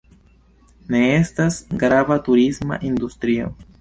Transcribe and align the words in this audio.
Ne 0.95 1.01
estas 1.17 1.59
grava 1.83 2.17
turisma 2.29 2.81
industrio. 2.93 3.53